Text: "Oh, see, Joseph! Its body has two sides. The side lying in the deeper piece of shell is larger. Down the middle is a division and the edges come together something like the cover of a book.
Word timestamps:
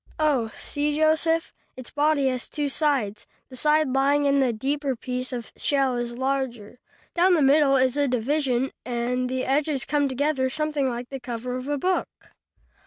"Oh, 0.17 0.49
see, 0.55 0.95
Joseph! 0.95 1.53
Its 1.77 1.91
body 1.91 2.27
has 2.29 2.49
two 2.49 2.69
sides. 2.69 3.27
The 3.49 3.55
side 3.55 3.93
lying 3.93 4.25
in 4.25 4.39
the 4.39 4.51
deeper 4.51 4.95
piece 4.95 5.31
of 5.31 5.51
shell 5.55 5.95
is 5.95 6.17
larger. 6.17 6.79
Down 7.13 7.35
the 7.35 7.43
middle 7.43 7.75
is 7.77 7.97
a 7.97 8.07
division 8.07 8.71
and 8.83 9.29
the 9.29 9.45
edges 9.45 9.85
come 9.85 10.07
together 10.09 10.49
something 10.49 10.89
like 10.89 11.09
the 11.09 11.19
cover 11.19 11.55
of 11.55 11.67
a 11.67 11.77
book. 11.77 12.31